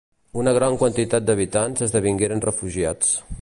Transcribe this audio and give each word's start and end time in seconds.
Una 0.43 0.53
gran 0.57 0.77
quantitat 0.83 1.27
d'habitants 1.27 1.85
esdevingueren 1.89 2.43
refugiats. 2.51 3.15